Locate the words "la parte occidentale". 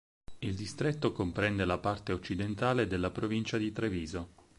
1.63-2.87